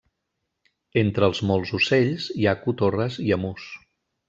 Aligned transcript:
Entre 1.01 1.29
els 1.31 1.41
molts 1.51 1.75
ocells, 1.79 2.27
hi 2.41 2.49
ha 2.49 2.57
cotorres 2.65 3.21
i 3.27 3.29
emús. 3.39 3.71